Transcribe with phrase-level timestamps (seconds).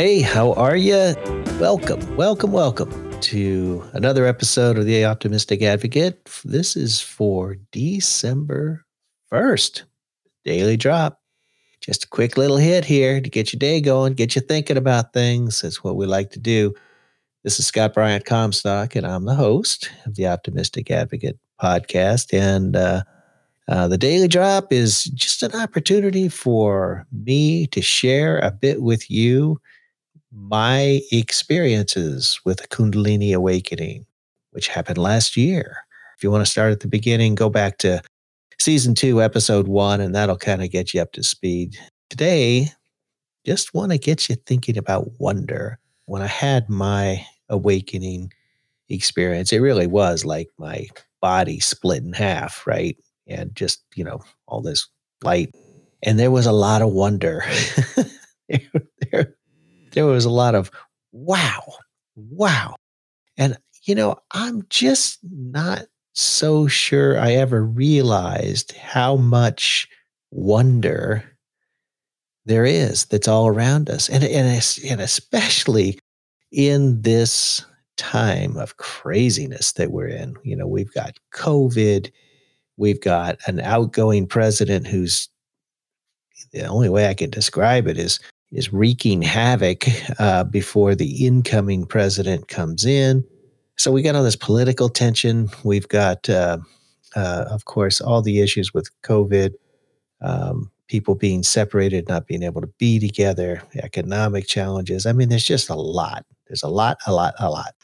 [0.00, 1.14] Hey, how are you?
[1.60, 6.24] Welcome, welcome, welcome to another episode of The Optimistic Advocate.
[6.42, 8.86] This is for December
[9.30, 9.82] 1st,
[10.42, 11.20] daily drop.
[11.82, 15.12] Just a quick little hit here to get your day going, get you thinking about
[15.12, 15.60] things.
[15.60, 16.72] That's what we like to do.
[17.44, 22.32] This is Scott Bryant Comstock, and I'm the host of the Optimistic Advocate podcast.
[22.32, 23.02] And uh,
[23.68, 29.10] uh, the Daily Drop is just an opportunity for me to share a bit with
[29.10, 29.60] you
[30.32, 34.06] my experiences with a Kundalini awakening,
[34.50, 35.78] which happened last year.
[36.16, 38.02] If you want to start at the beginning, go back to
[38.58, 41.76] season two, episode one, and that'll kind of get you up to speed.
[42.10, 42.68] Today,
[43.44, 45.78] just want to get you thinking about wonder.
[46.06, 48.32] When I had my awakening
[48.88, 50.86] experience, it really was like my
[51.20, 52.96] body split in half, right?
[53.26, 54.88] And just, you know, all this
[55.22, 55.54] light.
[56.02, 57.44] And there was a lot of wonder.
[59.92, 60.70] there, was a lot of
[61.12, 61.62] wow,
[62.16, 62.76] wow.
[63.36, 69.88] And, you know, I'm just not so sure I ever realized how much
[70.30, 71.24] wonder
[72.46, 74.08] there is that's all around us.
[74.08, 75.98] And, and, and especially
[76.52, 77.64] in this
[77.96, 80.34] time of craziness that we're in.
[80.42, 82.10] You know, we've got COVID,
[82.76, 85.28] we've got an outgoing president who's
[86.52, 88.18] the only way I can describe it is
[88.52, 89.84] is wreaking havoc
[90.18, 93.24] uh, before the incoming president comes in.
[93.76, 95.48] So we got all this political tension.
[95.64, 96.58] We've got, uh,
[97.16, 99.54] uh, of course, all the issues with COVID,
[100.20, 105.06] um, people being separated, not being able to be together, economic challenges.
[105.06, 106.26] I mean, there's just a lot.
[106.48, 107.74] There's a lot, a lot, a lot.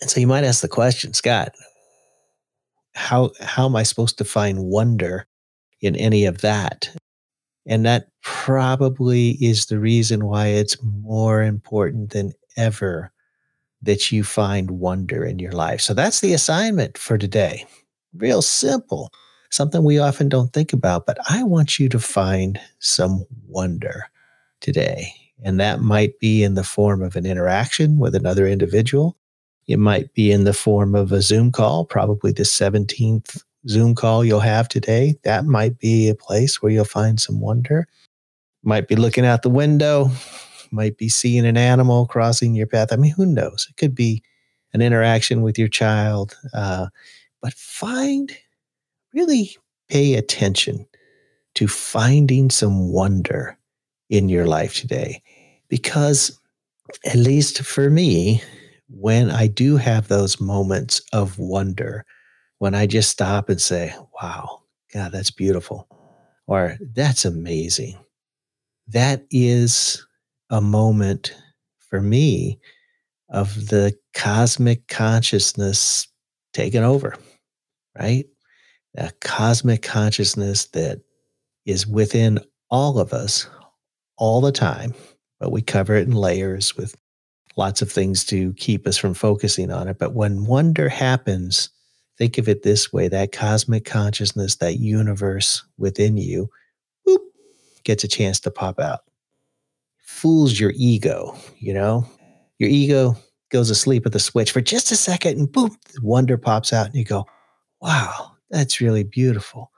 [0.00, 1.54] And so you might ask the question, Scott,
[2.94, 5.26] how how am I supposed to find wonder
[5.80, 6.94] in any of that?
[7.66, 13.12] And that probably is the reason why it's more important than ever
[13.82, 15.80] that you find wonder in your life.
[15.80, 17.66] So that's the assignment for today.
[18.14, 19.10] Real simple,
[19.50, 24.06] something we often don't think about, but I want you to find some wonder
[24.60, 25.12] today.
[25.42, 29.16] And that might be in the form of an interaction with another individual.
[29.66, 34.24] It might be in the form of a Zoom call, probably the 17th Zoom call
[34.24, 35.16] you'll have today.
[35.24, 37.86] That might be a place where you'll find some wonder
[38.62, 40.10] might be looking out the window,
[40.70, 42.92] might be seeing an animal crossing your path.
[42.92, 43.66] I mean, who knows?
[43.68, 44.22] It could be
[44.72, 46.36] an interaction with your child.
[46.54, 46.88] Uh,
[47.40, 48.36] but find,
[49.14, 49.56] really
[49.88, 50.86] pay attention
[51.54, 53.58] to finding some wonder
[54.08, 55.22] in your life today.
[55.68, 56.38] Because,
[57.06, 58.42] at least for me,
[58.88, 62.04] when I do have those moments of wonder,
[62.60, 64.60] when I just stop and say, wow,
[64.92, 65.88] God, that's beautiful,
[66.46, 67.98] or that's amazing,
[68.88, 70.06] that is
[70.50, 71.34] a moment
[71.78, 72.60] for me
[73.30, 76.06] of the cosmic consciousness
[76.52, 77.16] taking over,
[77.98, 78.26] right?
[78.96, 81.00] A cosmic consciousness that
[81.64, 83.48] is within all of us
[84.18, 84.92] all the time,
[85.38, 86.94] but we cover it in layers with
[87.56, 89.98] lots of things to keep us from focusing on it.
[89.98, 91.70] But when wonder happens,
[92.20, 96.50] think of it this way that cosmic consciousness, that universe within you,
[97.82, 99.00] gets a chance to pop out.
[99.96, 102.06] Fools your ego, you know?
[102.58, 103.16] Your ego
[103.48, 106.94] goes asleep at the switch for just a second and boom, wonder pops out and
[106.94, 107.24] you go,
[107.80, 109.70] wow, that's really beautiful.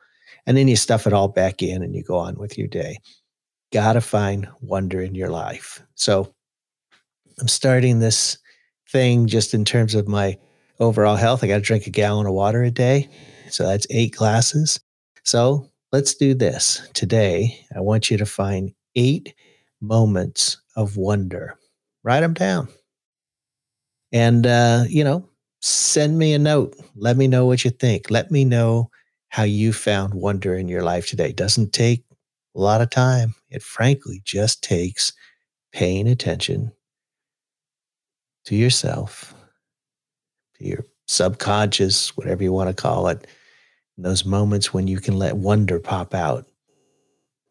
[0.45, 2.99] And then you stuff it all back in and you go on with your day.
[3.73, 5.81] Gotta find wonder in your life.
[5.95, 6.35] So
[7.39, 8.37] I'm starting this
[8.89, 10.37] thing just in terms of my
[10.83, 11.43] overall health.
[11.43, 13.09] I got to drink a gallon of water a day.
[13.49, 14.81] So that's eight glasses.
[15.25, 16.87] So let's do this.
[16.93, 19.35] Today, I want you to find eight
[19.81, 21.57] moments of wonder.
[22.03, 22.69] Write them down.
[24.13, 25.29] And, uh, you know,
[25.61, 26.77] send me a note.
[26.97, 28.11] Let me know what you think.
[28.11, 28.91] Let me know
[29.29, 31.33] how you found wonder in your life today.
[31.33, 32.05] Doesn't take
[32.55, 33.35] a lot of time.
[33.49, 35.13] It frankly just takes
[35.73, 36.73] paying attention
[38.45, 39.35] to yourself,
[40.65, 43.27] your subconscious, whatever you want to call it,
[43.99, 46.49] those moments when you can let wonder pop out.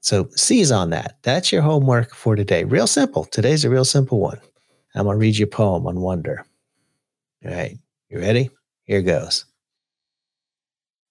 [0.01, 1.17] So seize on that.
[1.21, 2.63] That's your homework for today.
[2.63, 3.25] Real simple.
[3.25, 4.39] Today's a real simple one.
[4.95, 6.45] I'm going to read you a poem on wonder.
[7.45, 7.77] All right.
[8.09, 8.49] You ready?
[8.83, 9.45] Here goes.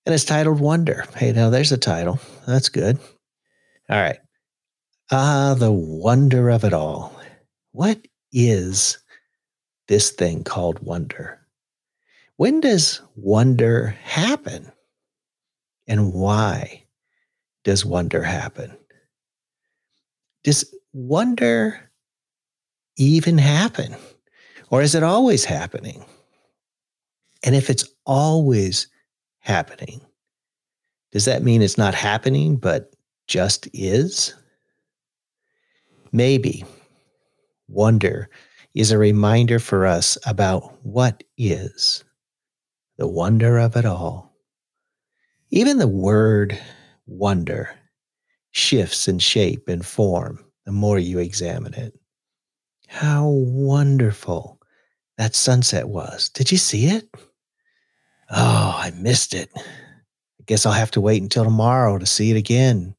[0.05, 1.05] And it's titled Wonder.
[1.17, 2.19] Hey, now there's a title.
[2.47, 2.99] That's good.
[3.89, 4.19] All right.
[5.11, 7.15] Ah, the wonder of it all.
[7.73, 7.99] What
[8.33, 8.99] is
[9.89, 11.40] this thing called wonder?
[12.41, 14.73] When does wonder happen?
[15.87, 16.87] And why
[17.65, 18.79] does wonder happen?
[20.43, 20.65] Does
[20.95, 21.91] wonder
[22.97, 23.95] even happen?
[24.71, 26.03] Or is it always happening?
[27.45, 28.87] And if it's always
[29.41, 30.01] happening,
[31.13, 32.95] does that mean it's not happening, but
[33.27, 34.33] just is?
[36.11, 36.65] Maybe
[37.69, 38.31] wonder
[38.75, 42.03] is a reminder for us about what is,
[43.01, 44.31] the wonder of it all.
[45.49, 46.61] Even the word
[47.07, 47.71] wonder
[48.51, 51.99] shifts in shape and form the more you examine it.
[52.89, 54.61] How wonderful
[55.17, 56.29] that sunset was.
[56.29, 57.09] Did you see it?
[58.31, 59.49] Oh, I missed it.
[59.57, 62.95] I guess I'll have to wait until tomorrow to see it again.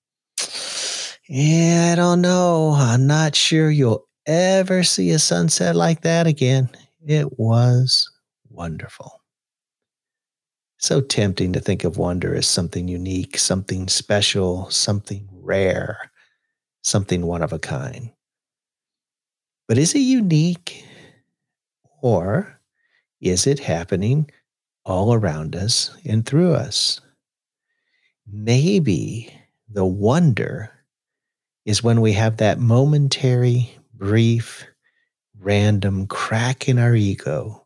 [1.29, 2.73] Yeah, I don't know.
[2.75, 6.71] I'm not sure you'll ever see a sunset like that again.
[7.05, 8.09] It was
[8.49, 9.20] wonderful.
[10.81, 16.11] So tempting to think of wonder as something unique, something special, something rare,
[16.81, 18.11] something one of a kind.
[19.67, 20.83] But is it unique
[22.01, 22.59] or
[23.21, 24.31] is it happening
[24.83, 26.99] all around us and through us?
[28.25, 29.31] Maybe
[29.69, 30.71] the wonder
[31.63, 34.65] is when we have that momentary, brief,
[35.39, 37.60] random crack in our ego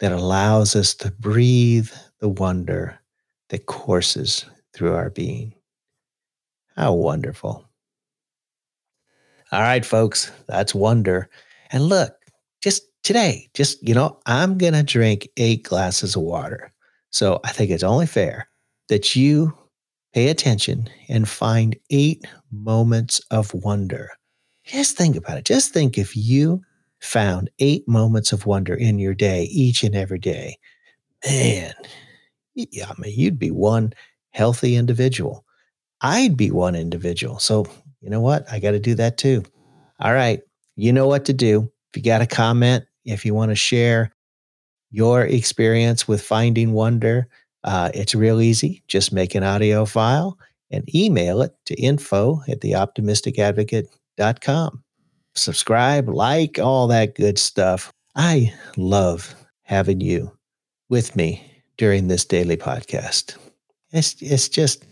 [0.00, 2.98] that allows us to breathe the wonder
[3.48, 5.54] that courses through our being.
[6.76, 7.68] How wonderful.
[9.52, 11.28] All right, folks, that's wonder.
[11.70, 12.16] And look,
[12.60, 16.72] just today, just, you know, I'm going to drink eight glasses of water.
[17.10, 18.48] So I think it's only fair
[18.88, 19.56] that you
[20.12, 24.10] pay attention and find eight moments of wonder.
[24.64, 25.44] Just think about it.
[25.44, 26.62] Just think if you
[27.04, 30.58] found eight moments of wonder in your day, each and every day,
[31.26, 31.74] man,
[32.54, 33.92] yeah, I mean, you'd be one
[34.30, 35.44] healthy individual.
[36.00, 37.38] I'd be one individual.
[37.38, 37.66] So,
[38.00, 38.44] you know what?
[38.50, 39.42] I got to do that too.
[40.00, 40.40] All right.
[40.76, 41.70] You know what to do.
[41.92, 44.12] If you got a comment, if you want to share
[44.90, 47.28] your experience with finding wonder,
[47.64, 48.82] uh, it's real easy.
[48.88, 50.38] Just make an audio file
[50.70, 54.83] and email it to info at theoptimisticadvocate.com.
[55.34, 57.92] Subscribe, like, all that good stuff.
[58.14, 60.36] I love having you
[60.88, 61.44] with me
[61.76, 63.36] during this daily podcast.
[63.90, 64.86] It's, it's just,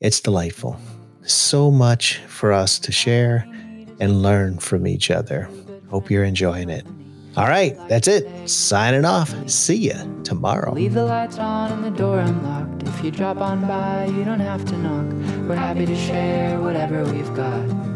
[0.00, 0.76] it's delightful.
[1.24, 3.46] So much for us to share
[4.00, 5.48] and learn from each other.
[5.90, 6.84] Hope you're enjoying it.
[7.36, 8.48] All right, that's it.
[8.48, 9.32] Signing off.
[9.48, 10.72] See ya tomorrow.
[10.74, 12.82] Leave the lights on and the door unlocked.
[12.82, 15.06] If you drop on by, you don't have to knock.
[15.48, 17.91] We're happy to share whatever we've got.